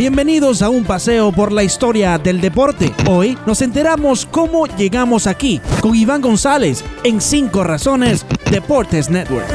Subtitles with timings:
[0.00, 2.90] Bienvenidos a un paseo por la historia del deporte.
[3.06, 9.46] Hoy nos enteramos cómo llegamos aquí con Iván González en 5 Razones Deportes Network.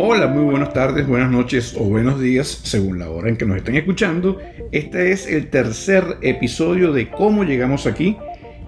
[0.00, 3.58] Hola, muy buenas tardes, buenas noches o buenos días, según la hora en que nos
[3.58, 4.40] estén escuchando.
[4.72, 8.16] Este es el tercer episodio de Cómo llegamos aquí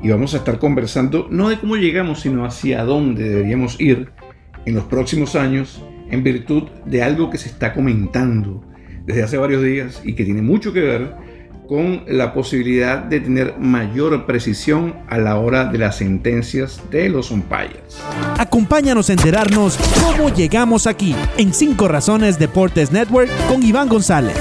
[0.04, 4.10] y vamos a estar conversando no de cómo llegamos, sino hacia dónde deberíamos ir
[4.66, 8.62] en los próximos años en virtud de algo que se está comentando
[9.06, 11.14] desde hace varios días y que tiene mucho que ver
[11.66, 17.30] con la posibilidad de tener mayor precisión a la hora de las sentencias de los
[17.30, 17.98] umpires.
[18.38, 24.36] Acompáñanos a enterarnos cómo llegamos aquí en 5 Razones Deportes Network con Iván González.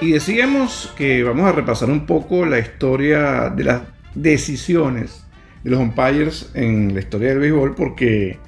[0.00, 3.82] Y decíamos que vamos a repasar un poco la historia de las
[4.14, 5.26] decisiones
[5.62, 8.38] de los umpires en la historia del béisbol porque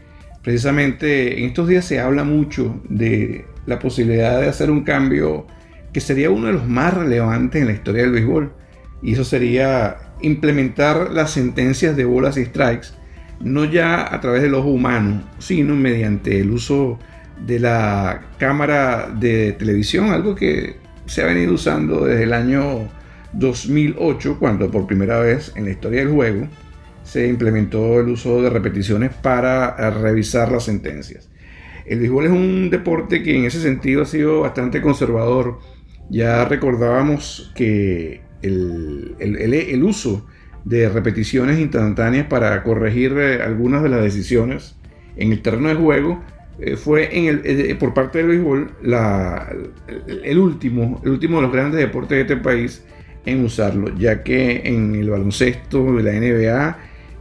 [0.42, 5.46] precisamente en estos días se habla mucho de la posibilidad de hacer un cambio
[5.92, 8.54] que sería uno de los más relevantes en la historia del béisbol.
[9.02, 12.88] Y eso sería implementar las sentencias de bolas y strikes,
[13.40, 16.98] no ya a través de los humanos, sino mediante el uso
[17.44, 22.88] de la cámara de televisión, algo que se ha venido usando desde el año
[23.32, 26.48] 2008, cuando por primera vez en la historia del juego
[27.02, 31.28] se implementó el uso de repeticiones para revisar las sentencias.
[31.84, 35.58] El béisbol es un deporte que en ese sentido ha sido bastante conservador.
[36.08, 40.26] Ya recordábamos que el, el, uso
[40.64, 44.76] de repeticiones instantáneas para corregir eh, algunas de las decisiones
[45.16, 46.22] en el terreno de juego
[46.60, 48.70] eh, fue el, eh, por parte del béisbol
[50.22, 52.84] el, último, el último de los grandes deportes de este país
[53.24, 56.78] en usarlo, ya que en el baloncesto de la NBA,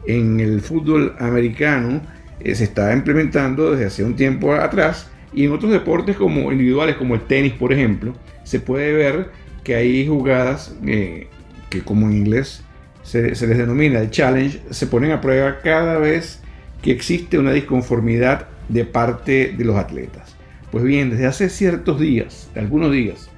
[0.08, 2.02] en el fútbol americano,
[2.42, 6.96] eh, se está implementando desde hace un tiempo atrás y en otros deportes como individuales
[6.96, 8.13] como el tenis, por ejemplo,
[8.44, 9.30] se puede ver
[9.63, 12.63] que hay jugadas que como en inglés
[13.03, 16.42] se, se les denomina el challenge, se ponen a prueba cada vez
[16.81, 20.36] que existe una disconformidad de parte de los atletas.
[20.72, 23.30] Pues bien, desde hace ciertos días, algunos días,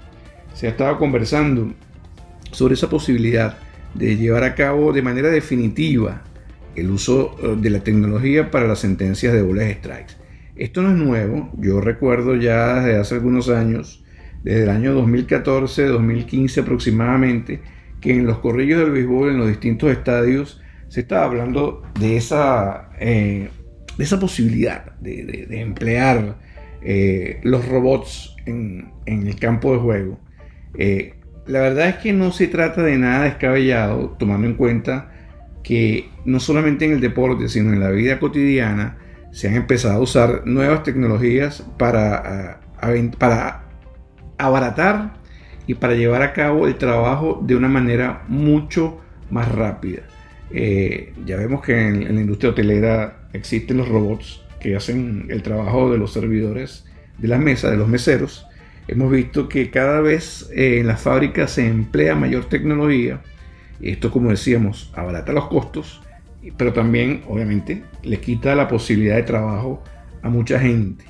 [0.54, 1.74] se ha estado conversando
[2.52, 3.58] sobre esa posibilidad
[3.96, 6.22] de llevar a cabo de manera definitiva
[6.76, 10.14] el uso eh, de la tecnología para las sentencias de bolas strikes.
[10.56, 14.04] Esto no es nuevo, yo recuerdo ya desde hace algunos años,
[14.44, 17.62] desde el año 2014, 2015 aproximadamente,
[18.00, 22.90] que en los corrillos del béisbol en los distintos estadios se estaba hablando de esa
[23.00, 23.50] eh,
[23.98, 26.38] de esa posibilidad de, emplear
[26.82, 30.20] eh, los robots en, el campo de juego.
[30.78, 31.14] Eh,
[31.46, 35.12] la verdad es que no se trata de nada descabellado, tomando en cuenta
[35.62, 38.98] que no solamente en el deporte, sino en la vida cotidiana,
[39.32, 42.62] se han empezado a usar nuevas tecnologías para,
[43.18, 43.64] para
[44.38, 45.14] abaratar
[45.66, 49.00] y para llevar a cabo el trabajo de una manera mucho
[49.30, 50.04] más rápida.
[50.52, 55.92] Eh, ya vemos que en, la industria hotelera existen los robots que hacen el trabajo
[55.92, 56.86] de los servidores
[57.18, 58.48] de las mesas, de los meseros.
[58.88, 63.22] Hemos visto que cada vez eh, en las fábricas se emplea mayor tecnología.
[63.82, 66.02] Esto, como decíamos, abarata los costos,
[66.58, 69.84] pero también, obviamente, le quita la posibilidad de trabajo
[70.22, 71.06] a mucha gente.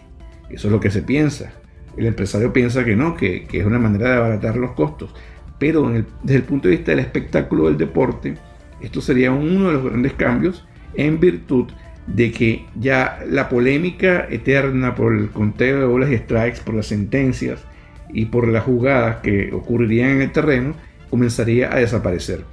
[0.49, 1.53] Eso es lo que se piensa.
[1.97, 5.13] El empresario piensa que no, que, es una manera de abaratar los costos.
[5.59, 5.89] Pero
[6.23, 8.35] desde el punto de vista del espectáculo del deporte,
[8.81, 11.67] esto sería uno de los grandes cambios en virtud
[12.07, 16.87] de que ya la polémica eterna por el conteo de bolas y strikes, por las
[16.87, 17.63] sentencias
[18.11, 20.75] y por las jugadas que ocurrirían en el terreno,
[21.09, 22.43] comenzaría a desaparecer.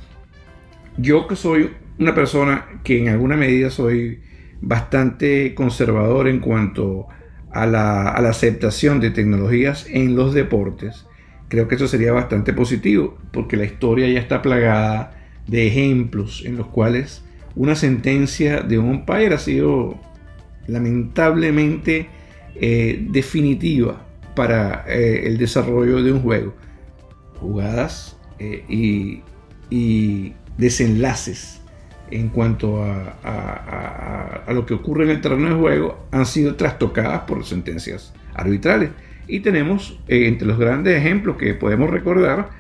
[0.96, 4.20] Yo que soy una persona que en alguna medida soy
[4.60, 7.08] bastante conservador en cuanto
[7.50, 11.06] a la, a la aceptación de tecnologías en los deportes,
[11.48, 15.12] creo que eso sería bastante positivo, porque la historia ya está plagada
[15.46, 17.24] de ejemplos en los cuales
[17.56, 19.98] una sentencia de un umpire ha sido
[20.66, 22.08] lamentablemente
[22.54, 26.54] eh, definitiva para eh, el desarrollo de un juego.
[27.38, 29.22] Jugadas eh, y,
[30.58, 31.62] desenlaces
[32.10, 37.44] en cuanto a, lo que ocurre en el terreno de juego han sido trastocadas por
[37.46, 38.90] sentencias arbitrales.
[39.26, 42.50] Y tenemos entre los grandes ejemplos que podemos recordar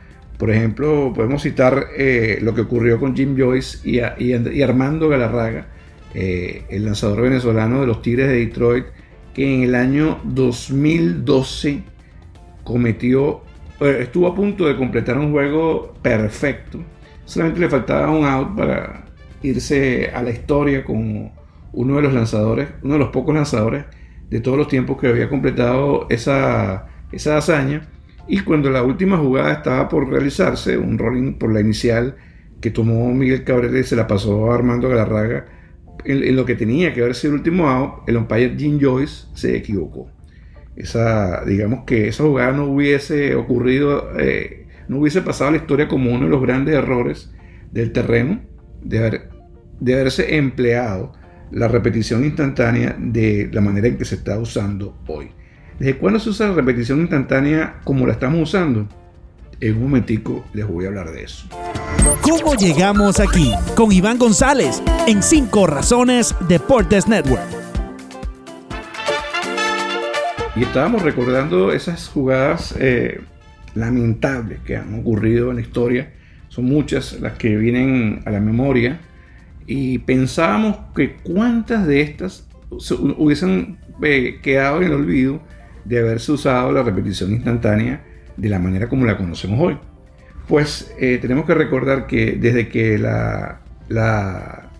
[0.40, 5.66] por ejemplo, podemos citar eh, lo que ocurrió con Jim Joyce y, Armando Galarraga,
[6.14, 8.86] eh, el lanzador venezolano de los Tigres de Detroit,
[9.34, 11.82] que en el año 2012
[12.64, 13.42] cometió,
[13.80, 16.80] eh, estuvo a punto de completar un juego perfecto,
[17.26, 19.04] solamente le faltaba un out para
[19.42, 21.34] irse a la historia como
[21.74, 23.84] uno de los lanzadores, uno de los pocos lanzadores
[24.30, 27.86] de todos los tiempos que había completado esa, esa hazaña.
[28.32, 32.14] Y cuando la última jugada estaba por realizarse, un rolling por la inicial
[32.60, 35.46] que tomó Miguel Cabrera y se la pasó a Armando Galarraga,
[36.04, 39.56] en, lo que tenía que haber sido el último out, el umpire Jim Joyce se
[39.56, 40.12] equivocó.
[40.76, 45.88] Esa, digamos que esa jugada no hubiese ocurrido, eh, no hubiese pasado a la historia
[45.88, 47.32] como uno de los grandes errores
[47.72, 48.42] del terreno,
[48.80, 49.22] de,
[49.80, 51.14] de haberse empleado
[51.50, 55.32] la repetición instantánea de la manera en que se está usando hoy.
[55.80, 58.86] ¿Desde cuándo se usa la repetición instantánea como la estamos usando?
[59.62, 61.48] En un momentico les voy a hablar de eso.
[62.20, 63.54] ¿Cómo llegamos aquí?
[63.74, 67.40] Con Iván González en 5 Razones Deportes Network.
[70.54, 73.22] Y estábamos recordando esas jugadas eh,
[73.74, 76.12] lamentables que han ocurrido en la historia.
[76.48, 79.00] Son muchas las que vienen a la memoria.
[79.66, 85.40] Y pensábamos que cuántas de estas hubiesen eh, quedado en el olvido
[85.84, 88.04] de haberse usado la repetición instantánea
[88.36, 89.78] de la manera como la conocemos hoy.
[90.48, 94.70] Pues eh, tenemos que recordar que desde que la, la,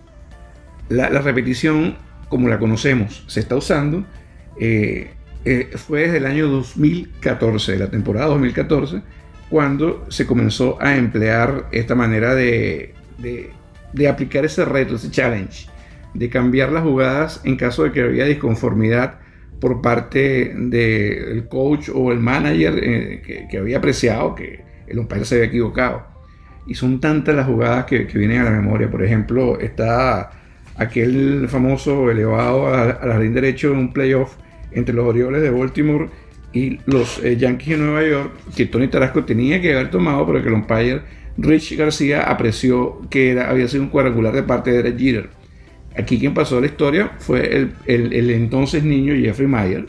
[0.89, 1.95] la, repetición
[2.27, 4.05] como la conocemos se está usando,
[4.59, 5.11] eh,
[5.45, 9.01] eh, fue desde el año 2014, la temporada 2014,
[9.49, 13.51] cuando se comenzó a emplear esta manera de, de,
[13.93, 15.67] de aplicar ese reto, ese challenge,
[16.13, 19.19] de cambiar las jugadas en caso de que había disconformidad
[19.61, 25.35] por parte del coach o el manager eh, que, había apreciado que el umpire se
[25.35, 26.03] había equivocado.
[26.65, 28.89] Y son tantas las jugadas que, vienen a la memoria.
[28.89, 30.31] Por ejemplo, está
[30.75, 34.35] aquel famoso elevado al jardín derecho en un playoff
[34.71, 36.09] entre los Orioles de Baltimore
[36.53, 40.41] y los eh, Yankees de Nueva York, que Tony Tarasco tenía que haber tomado, pero
[40.41, 41.01] que el umpire
[41.37, 45.40] Rich García apreció que era, había sido un cuadrangular de parte de Derek Jeter
[45.97, 49.87] Aquí quien pasó la historia fue el, entonces niño Jeffrey Mayer,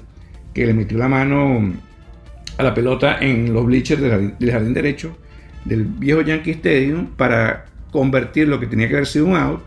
[0.53, 1.73] que le metió la mano
[2.59, 5.17] a la pelota en los bleachers del jardín, derecho
[5.65, 9.61] del viejo Yankee Stadium para convertir lo que tenía que haber sido un out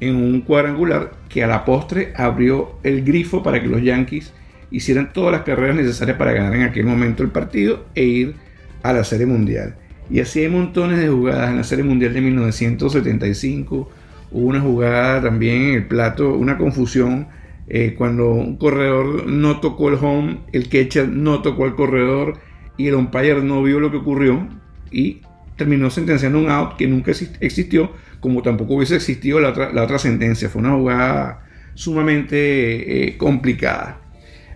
[0.00, 4.32] en un cuadrangular que a la postre abrió el grifo para que los Yankees
[4.70, 8.34] hicieran todas las carreras necesarias para ganar en aquel momento el partido e ir
[8.82, 9.74] a la Serie Mundial.
[10.08, 13.90] Y así hay montones de jugadas en la Serie Mundial de 1975,
[14.32, 17.28] Hubo una jugada también en el plato, una confusión.
[17.68, 22.38] Eh, cuando un corredor no tocó el home, el catcher no tocó el corredor
[22.76, 24.48] y el umpire no vio lo que ocurrió
[24.90, 25.20] y
[25.56, 30.48] terminó sentenciando un out que nunca existió, como tampoco hubiese existido la otra, sentencia.
[30.48, 34.00] Fue una jugada sumamente eh, complicada.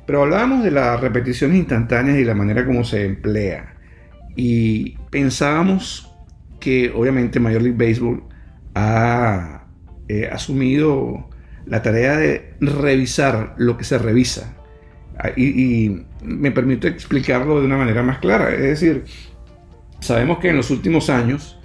[0.06, 3.74] Pero hablábamos de las repeticiones instantáneas y la manera como se emplea.
[4.36, 6.10] Y pensábamos
[6.60, 8.24] que obviamente Major League Baseball
[8.74, 9.63] ha
[10.08, 11.28] he asumido
[11.66, 14.54] la tarea de revisar lo que se revisa.
[15.18, 18.52] Ah, y, me permito explicarlo de una manera más clara.
[18.52, 19.04] Es decir,
[20.00, 21.58] sabemos que en los últimos años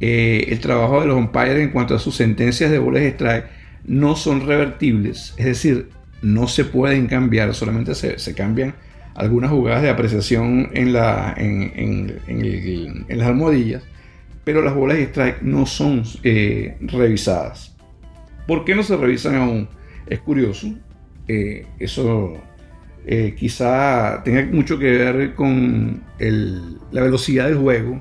[0.00, 3.44] eh, el trabajo de los umpires en cuanto a sus sentencias de bolas strike
[3.84, 5.34] no son revertibles.
[5.36, 5.90] Es decir,
[6.22, 8.74] no se pueden cambiar, solamente se, cambian
[9.14, 12.20] algunas jugadas de apreciación en, la, en,
[13.08, 13.82] las almohadillas,
[14.44, 17.75] pero las bolas de strike no son eh, revisadas.
[18.46, 19.68] ¿Por qué no se revisan aún?
[20.06, 20.68] Es curioso.
[21.28, 22.34] Eh, eso
[23.04, 28.00] eh, quizá tenga mucho que ver con la velocidad del juego,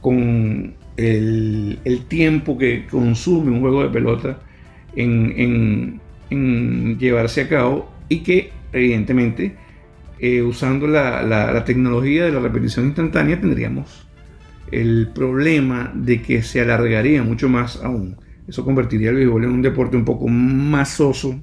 [0.00, 4.38] con el, tiempo que consume un juego de pelota
[4.94, 6.00] en,
[6.98, 9.56] llevarse a cabo y que evidentemente
[10.18, 14.06] eh, usando la tecnología de la repetición instantánea tendríamos
[14.72, 18.16] el problema de que se alargaría mucho más aún
[18.48, 21.40] eso convertiría el béisbol en un deporte un poco más soso,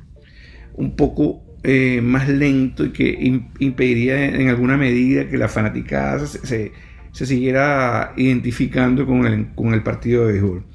[0.76, 6.72] un poco eh, más lento y que impediría en alguna medida que la fanaticada se,
[7.12, 10.66] siguiera identificando con el, con el partido de béisbol.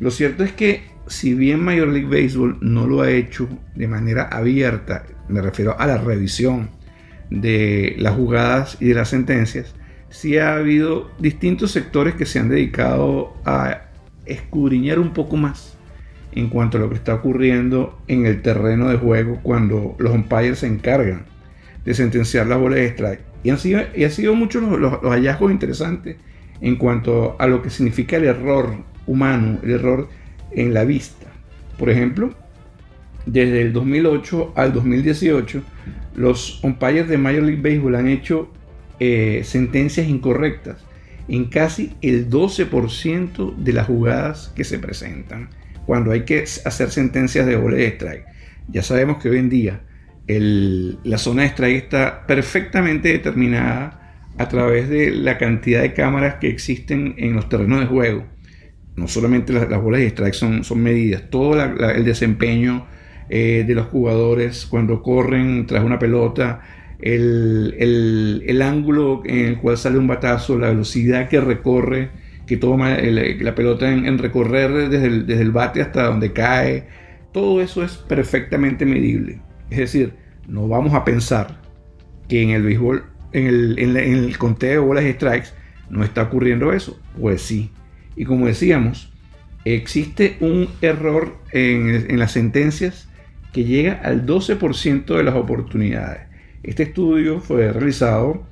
[0.00, 4.24] Lo cierto es que si bien Major League Baseball no lo ha hecho de manera
[4.24, 6.70] abierta, me refiero a la revisión
[7.30, 9.74] de las jugadas y de las sentencias,
[10.10, 13.88] sí ha habido distintos sectores que se han dedicado a
[14.26, 15.77] escudriñar un poco más
[16.32, 20.60] en cuanto a lo que está ocurriendo en el terreno de juego cuando los umpires
[20.60, 21.24] se encargan
[21.84, 23.20] de sentenciar las bolas de strike.
[23.44, 26.16] Y han sido, y han sido muchos los, hallazgos interesantes
[26.60, 30.08] en cuanto a lo que significa el error humano, el error
[30.50, 31.26] en la vista.
[31.78, 32.30] Por ejemplo,
[33.26, 35.62] desde el 2008 al 2018,
[36.16, 38.50] los umpires de Major League Baseball han hecho
[38.98, 40.84] eh, sentencias incorrectas
[41.28, 45.50] en casi el 12% de las jugadas que se presentan
[45.88, 48.24] cuando hay que hacer sentencias de goles de strike.
[48.68, 49.80] Ya sabemos que hoy en día
[50.26, 56.50] la zona de strike está perfectamente determinada a través de la cantidad de cámaras que
[56.50, 58.26] existen en los terrenos de juego.
[58.96, 62.86] No solamente las, bolas de strike son, son medidas, todo el desempeño
[63.30, 66.60] eh, de los jugadores cuando corren tras una pelota,
[66.98, 72.10] el, ángulo en el cual sale un batazo, la velocidad que recorre,
[72.48, 76.88] que toma la pelota en, recorrer desde el, desde el bate hasta donde cae,
[77.30, 79.40] todo eso es perfectamente medible.
[79.68, 80.14] Es decir,
[80.46, 81.60] no vamos a pensar
[82.26, 85.48] que en el béisbol, en el, en, el conteo de bolas y strikes,
[85.90, 86.98] no está ocurriendo eso.
[87.20, 87.70] Pues sí.
[88.16, 89.12] Y como decíamos,
[89.66, 93.10] existe un error en, en las sentencias
[93.52, 96.22] que llega al 12% de las oportunidades.
[96.62, 98.47] Este estudio fue realizado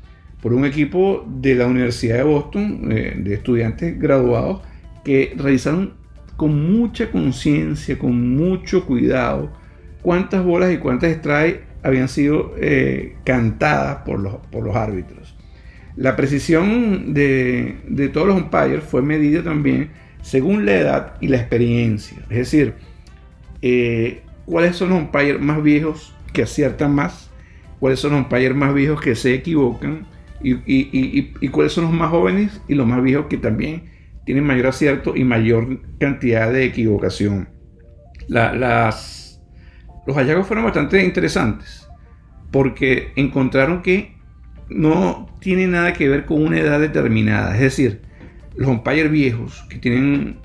[0.47, 4.63] por un equipo de la Universidad de Boston, eh, de estudiantes graduados,
[5.05, 5.95] que realizaron
[6.37, 9.51] con mucha conciencia, con mucho cuidado,
[10.03, 15.37] cuántas bolas y cuántas strikes habían sido eh, cantadas por los, por los árbitros.
[15.97, 19.91] La precisión de, todos los umpires fue medida también
[20.23, 22.19] según la edad y la experiencia.
[22.31, 22.75] Es decir,
[23.63, 27.33] eh, cuáles son los umpires más viejos que aciertan más,
[27.81, 30.07] cuáles son los umpires más viejos que se equivocan
[30.43, 33.85] y, cuáles son los más jóvenes y los más viejos que también
[34.25, 37.49] tienen mayor acierto y mayor cantidad de equivocación.
[38.29, 39.41] las,
[40.07, 41.89] los hallazgos fueron bastante interesantes
[42.51, 44.17] porque encontraron que
[44.69, 47.55] no tiene nada que ver con una edad determinada.
[47.55, 48.03] Es decir,
[48.57, 50.39] los umpires viejos que tienen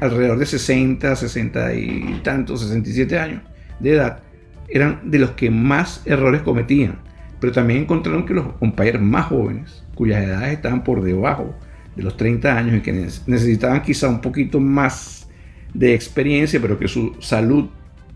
[0.00, 3.42] alrededor de 60, 60 y tantos, 67 años
[3.80, 4.20] de edad,
[4.68, 6.98] eran de los que más errores cometían.
[7.42, 11.52] Pero también encontraron que los umpires más jóvenes, cuyas edades estaban por debajo
[11.96, 15.28] de los 30 años y que necesitaban quizá un poquito más
[15.74, 17.68] de experiencia, pero que su salud,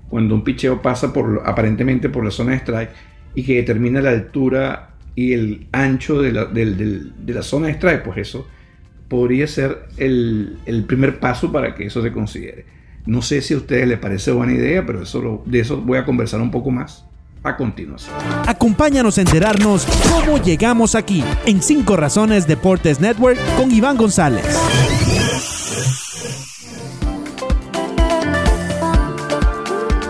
[0.08, 2.90] cuando un picheo pasa por, aparentemente por la zona de strike
[3.34, 8.46] y que determina la altura y el ancho de la, zona de strike, pues eso
[9.08, 12.64] podría ser el, primer paso para que eso se considere.
[13.06, 16.04] No sé si a ustedes les parece buena idea, pero eso de eso voy a
[16.04, 17.07] conversar un poco más
[17.42, 18.14] a continuación.
[18.46, 24.44] Acompáñanos a enterarnos cómo llegamos aquí en 5 Razones Deportes Network con Iván González.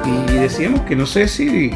[0.04, 1.72] Y decíamos que no sé si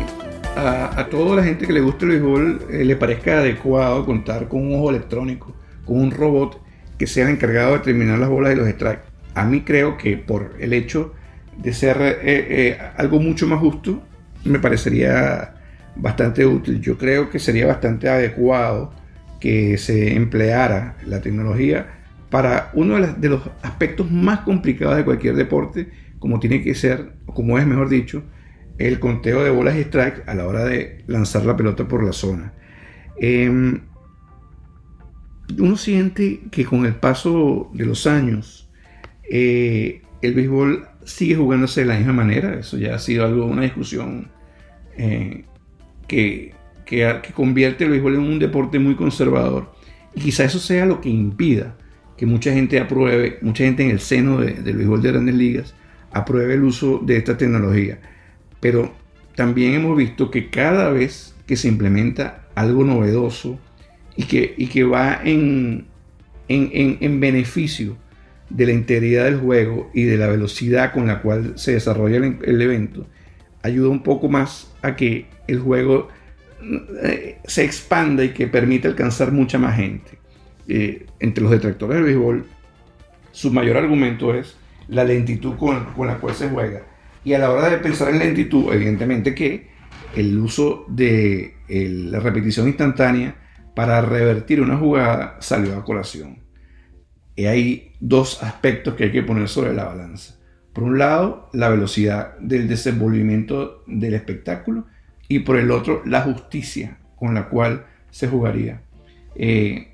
[0.56, 4.66] a, toda la gente que le gusta el béisbol eh, le parezca adecuado contar con
[4.66, 5.54] un ojo electrónico,
[5.84, 6.60] con un robot
[6.98, 9.02] que sea el encargado de terminar las bolas y los strikes.
[9.34, 11.14] A mí creo que por el hecho
[11.56, 14.02] de ser eh, eh, algo mucho más justo,
[14.44, 15.54] me parecería
[15.96, 16.80] bastante útil.
[16.80, 18.92] Yo creo que sería bastante adecuado
[19.40, 21.98] que se empleara la tecnología
[22.30, 27.58] para uno de, los aspectos más complicados de cualquier deporte, como tiene que ser, como
[27.58, 28.22] es mejor dicho,
[28.78, 32.12] el conteo de bolas y strikes a la hora de lanzar la pelota por la
[32.12, 32.54] zona.
[33.18, 33.80] Em,
[35.58, 38.70] uno siente que con el paso de los años,
[39.30, 42.58] eh, el béisbol sigue jugándose de la misma manera.
[42.58, 44.28] Eso ya ha sido algo, una discusión
[44.96, 45.44] eh,
[46.06, 46.54] que,
[46.84, 49.72] que, convierte el béisbol en un deporte muy conservador.
[50.14, 51.76] Y quizá eso sea lo que impida
[52.16, 55.74] que mucha gente apruebe, mucha gente en el seno del béisbol de grandes ligas,
[56.12, 57.98] apruebe el uso de esta tecnología.
[58.60, 58.92] Pero
[59.34, 63.58] también hemos visto que cada vez que se implementa algo novedoso
[64.14, 65.86] y que, y que va en,
[66.48, 67.96] en, en beneficio
[68.52, 72.62] de la integridad del juego y de la velocidad con la cual se desarrolla el,
[72.62, 73.06] evento,
[73.62, 76.08] ayuda un poco más a que el juego
[77.02, 80.18] eh, se expanda y que permita alcanzar mucha más gente.
[80.68, 82.46] Eh, entre los detractores del béisbol,
[83.32, 84.56] su mayor argumento es
[84.88, 86.82] la lentitud con, la cual se juega.
[87.24, 89.70] Y a la hora de pensar en lentitud, evidentemente que
[90.14, 93.34] el uso de la repetición instantánea
[93.74, 96.41] para revertir una jugada salió a colación.
[97.34, 100.34] Y hay dos aspectos que hay que poner sobre la balanza.
[100.72, 104.86] Por un lado, la velocidad del desenvolvimiento del espectáculo
[105.28, 108.82] y por el otro, la justicia con la cual se jugaría.
[109.34, 109.88] Eh,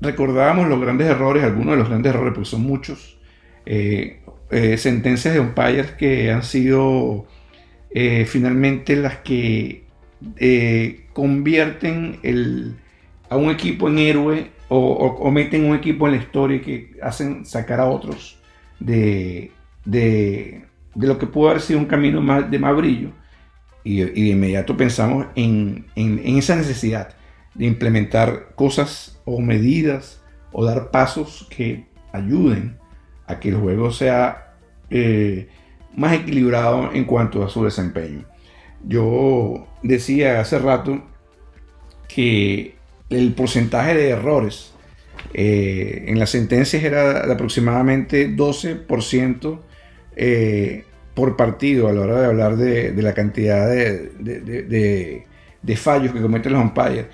[0.00, 3.18] recordábamos los grandes errores, algunos de los grandes errores, porque son muchos,
[3.64, 7.26] eh, eh, sentencias de umpires que han sido
[8.26, 9.84] finalmente las que
[11.14, 12.18] convierten
[13.28, 17.80] a un equipo en héroe o, meten un equipo en la historia que hacen sacar
[17.80, 18.38] a otros
[18.80, 19.52] de,
[20.94, 23.10] lo que pudo haber sido un camino más, de más brillo
[23.84, 27.14] y, de inmediato pensamos en, esa necesidad
[27.54, 32.78] de implementar cosas o medidas o dar pasos que ayuden
[33.26, 34.56] a que el juego sea
[34.90, 35.48] eh,
[35.94, 38.24] más equilibrado en cuanto a su desempeño.
[38.84, 41.02] Yo decía hace rato
[42.08, 42.75] que
[43.10, 44.72] el porcentaje de errores
[45.32, 49.60] eh, en las sentencias era de aproximadamente 12%
[50.16, 50.84] eh,
[51.14, 55.26] por partido a la hora de hablar de, la cantidad de,
[55.76, 57.06] fallos que cometen los umpires.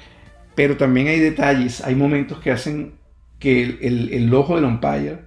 [0.55, 2.95] Pero también hay detalles, hay momentos que hacen
[3.39, 5.19] que el, ojo del umpire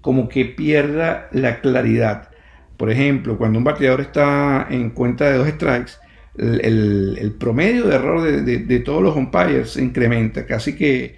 [0.00, 2.30] como que pierda la claridad.
[2.76, 5.92] Por ejemplo, cuando un bateador está en cuenta de dos strikes,
[6.36, 11.16] el, promedio de error de, todos los umpires se incrementa, casi que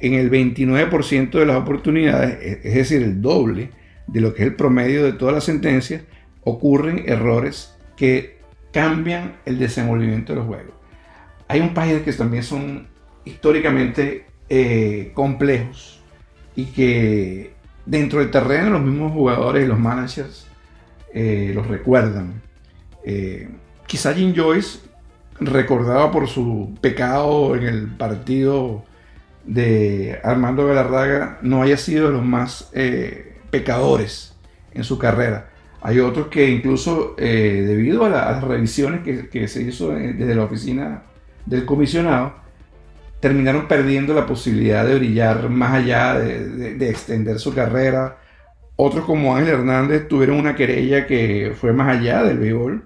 [0.00, 3.70] en el 29% de las oportunidades, es decir, el doble
[4.06, 6.02] de lo que es el promedio de todas las sentencias,
[6.44, 8.38] ocurren errores que
[8.72, 10.74] cambian el desenvolvimiento de los juegos.
[11.48, 12.88] Hay país que también son
[13.24, 16.00] históricamente eh, complejos
[16.54, 17.52] y que
[17.84, 20.46] dentro del terreno los mismos jugadores y los managers
[21.14, 22.42] eh, los recuerdan.
[23.04, 23.48] Eh,
[23.86, 24.80] quizá Jim Joyce,
[25.40, 28.84] recordaba por su pecado en el partido
[29.44, 32.70] de Armando Galarraga, no haya sido de los más
[33.50, 34.34] pecadores
[34.72, 35.50] en su carrera.
[35.82, 41.02] Hay otros que incluso eh, debido a, las revisiones que, se hizo desde la oficina
[41.44, 42.34] del comisionado,
[43.20, 48.18] terminaron perdiendo la posibilidad de brillar más allá, de, extender su carrera.
[48.74, 52.82] Otros como Ángel Hernández tuvieron una querella que fue más allá del béisbol.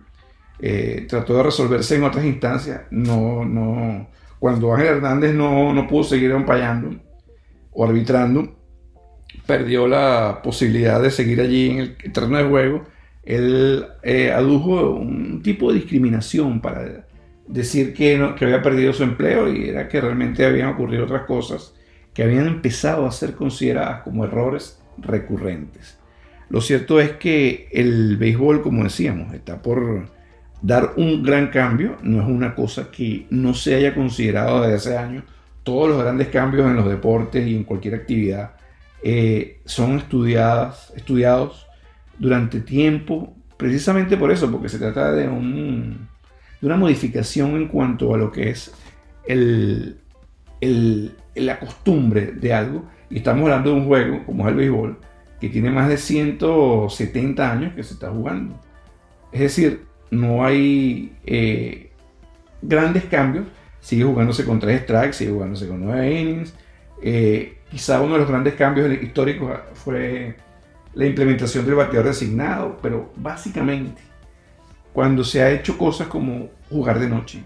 [0.63, 2.83] Eh, trató de resolverse en otras instancias.
[2.91, 6.97] No, no, cuando Ángel Hernández no, no pudo seguir acompañando
[7.73, 8.57] o arbitrando,
[9.47, 12.85] perdió la posibilidad de seguir allí en el terreno de juego,
[13.23, 17.07] él eh, adujo un tipo de discriminación para
[17.47, 21.75] decir que, había perdido su empleo y era que realmente habían ocurrido otras cosas
[22.15, 25.99] que habían empezado a ser consideradas como errores recurrentes.
[26.49, 30.09] Lo cierto es que el béisbol, como decíamos, está por
[30.63, 31.97] dar un gran cambio.
[32.03, 35.25] No es una cosa que no se haya considerado desde hace años.
[35.63, 38.53] Todos los grandes cambios en los deportes y en cualquier actividad
[39.03, 41.67] eh, son estudiadas, estudiados
[42.19, 46.09] durante tiempo, precisamente por eso, porque se trata de, un,
[46.61, 48.73] de una modificación en cuanto a lo que es
[51.35, 52.85] la costumbre de algo.
[53.09, 54.99] Y estamos hablando de un juego como es el béisbol,
[55.41, 58.61] que tiene más de 170 años que se está jugando.
[59.33, 61.93] Es decir, no hay eh,
[62.63, 63.47] grandes cambios.
[63.81, 66.55] Sigue jugándose con tres strikes, sigue jugándose con nueve innings.
[67.03, 70.37] Eh, Quizá uno de los grandes cambios históricos fue
[70.95, 74.03] la implementación del bateador designado, pero básicamente
[74.93, 77.45] cuando se ha hecho cosas como jugar de noche,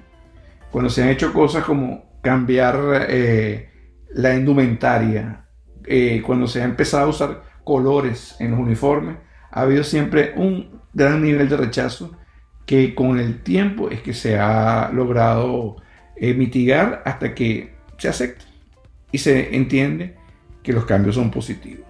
[0.70, 3.68] cuando se han hecho cosas como cambiar eh,
[4.14, 5.44] la indumentaria,
[6.24, 9.18] cuando se ha empezado a usar colores en los uniformes,
[9.50, 12.16] ha habido siempre un gran nivel de rechazo
[12.66, 15.76] que con el tiempo es que se ha logrado
[16.16, 18.44] eh, mitigar hasta que se acepta
[19.12, 20.16] y se entiende
[20.62, 21.84] que los cambios son positivos.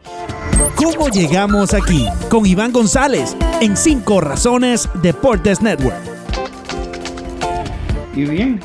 [0.77, 2.07] ¿Cómo llegamos aquí?
[2.29, 5.97] Con Iván González en 5 Razones Deportes Network.
[8.15, 8.61] Y bien,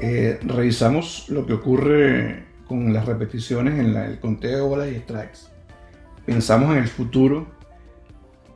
[0.00, 5.38] eh, revisamos lo que ocurre con las repeticiones en el conteo de bolas y strikes.
[6.24, 7.46] Pensamos en el futuro.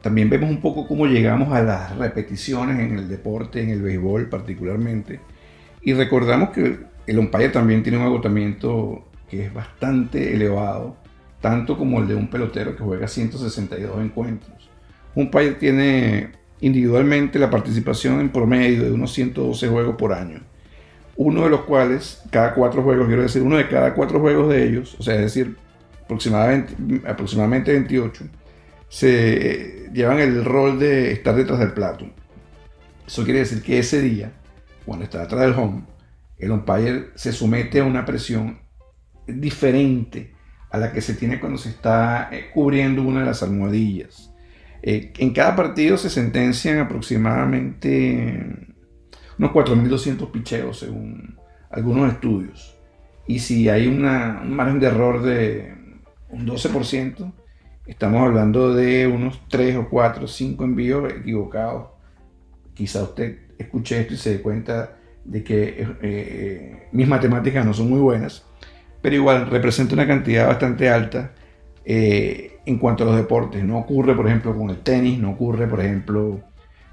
[0.02, 4.28] También vemos un poco cómo llegamos a las repeticiones en el deporte, en el béisbol
[4.28, 5.20] particularmente.
[5.82, 10.96] Y recordamos que el umpire también tiene un agotamiento que es bastante elevado,
[11.40, 14.70] tanto como el de un pelotero que juega 162 encuentros.
[15.14, 16.30] Un país tiene
[16.60, 20.40] individualmente la participación en promedio de unos 112 juegos por año.
[21.16, 24.68] uno de los cuales, cada cuatro juegos, quiero decir, uno de cada cuatro juegos de
[24.68, 25.56] ellos, o sea, es decir,
[26.04, 26.74] aproximadamente,
[27.08, 28.24] aproximadamente 28,
[28.88, 32.06] se llevan el rol de estar detrás del plato.
[33.06, 34.32] Eso quiere decir que ese día,
[34.84, 35.82] cuando está detrás del home,
[36.38, 38.58] el umpire se somete a una presión
[39.26, 40.32] diferente
[40.70, 44.32] a la que se tiene cuando se está eh, cubriendo una de las almohadillas.
[44.82, 48.74] Eh, en cada partido se sentencian aproximadamente
[49.38, 51.38] unos 4.200 picheos según
[51.70, 52.76] algunos estudios.
[53.26, 55.74] Y si hay un margen de error de
[56.30, 57.32] un 12%,
[57.88, 61.88] estamos hablando de unos 3 o 4 o 5 envíos equivocados.
[62.74, 67.88] Quizá usted escuche esto y se dé cuenta de que eh, mis matemáticas no son
[67.88, 68.44] muy buenas,
[69.00, 71.32] pero igual representa una cantidad bastante alta
[71.84, 73.64] eh, en cuanto a los deportes.
[73.64, 76.40] No ocurre, por ejemplo, con el tenis, no ocurre, por ejemplo,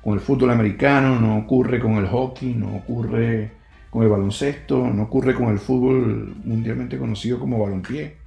[0.01, 3.51] con el fútbol americano, no ocurre con el hockey, no ocurre
[3.89, 8.25] con el baloncesto, no ocurre con el fútbol mundialmente conocido como balompié.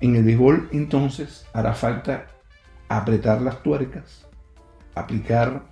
[0.00, 2.26] En el béisbol entonces hará falta
[2.88, 4.26] apretar las tuercas,
[4.94, 5.64] aplicar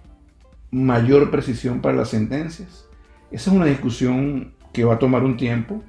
[0.70, 2.88] mayor precisión para las sentencias.
[3.30, 5.82] Esa es una discusión que va a tomar un tiempo,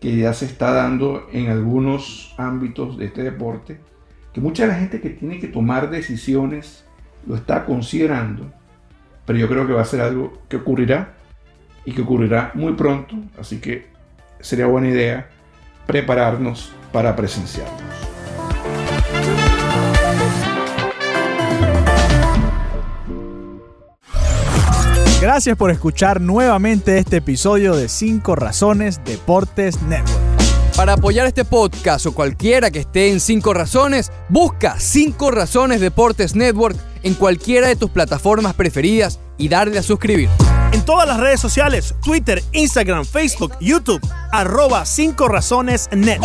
[0.00, 3.78] que ya se está dando en algunos ámbitos de este deporte,
[4.32, 6.84] que mucha la gente que tiene que tomar decisiones
[7.26, 8.52] lo está considerando,
[9.26, 11.14] pero yo creo que va a ser algo que ocurrirá
[11.84, 13.86] y que ocurrirá muy pronto, así que
[14.40, 15.28] sería buena idea
[15.86, 17.86] prepararnos para presenciarlos.
[25.20, 30.26] Gracias por escuchar nuevamente este episodio de 5 Razones Deportes Network.
[30.76, 36.36] Para apoyar este podcast o cualquiera que esté en 5 Razones, busca 5 Razones Deportes
[36.36, 40.28] Network en cualquiera de tus plataformas preferidas y darle a suscribir.
[40.72, 44.00] En todas las redes sociales, Twitter, Instagram, Facebook, YouTube,
[44.32, 46.20] arroba 5 Razones Net.